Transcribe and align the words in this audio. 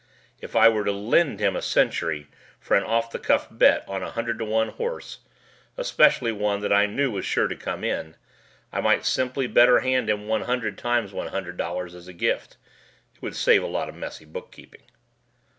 If 0.39 0.55
I 0.55 0.67
were 0.67 0.83
to 0.85 0.91
"Lend" 0.91 1.39
him 1.39 1.55
a 1.55 1.61
century 1.61 2.27
for 2.59 2.75
an 2.75 2.83
on 2.83 3.03
the 3.11 3.19
cuff 3.19 3.49
bet 3.51 3.87
on 3.87 4.01
a 4.01 4.13
100:1 4.13 4.69
horse, 4.71 5.19
especially 5.77 6.31
one 6.31 6.61
that 6.61 6.73
I 6.73 6.87
knew 6.87 7.11
was 7.11 7.23
sure 7.23 7.47
to 7.47 7.55
come 7.55 7.83
in, 7.83 8.15
I 8.73 8.81
might 8.81 9.01
better 9.03 9.03
simply 9.03 9.47
hand 9.47 10.09
him 10.09 10.27
one 10.27 10.41
hundred 10.41 10.79
times 10.79 11.13
one 11.13 11.27
hundred 11.27 11.55
dollars 11.57 11.93
as 11.93 12.07
a 12.07 12.13
gift. 12.13 12.57
It 13.15 13.21
would 13.21 13.35
save 13.35 13.61
a 13.61 13.67
lot 13.67 13.89
of 13.89 13.93
messy 13.93 14.25
bookkeeping. 14.25 14.81